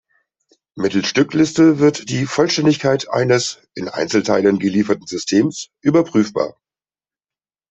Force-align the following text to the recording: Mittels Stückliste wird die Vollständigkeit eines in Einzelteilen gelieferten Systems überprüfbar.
Mittels 0.75 1.05
Stückliste 1.05 1.77
wird 1.77 2.09
die 2.09 2.25
Vollständigkeit 2.25 3.07
eines 3.11 3.59
in 3.75 3.87
Einzelteilen 3.87 4.57
gelieferten 4.57 5.05
Systems 5.05 5.69
überprüfbar. 5.83 6.57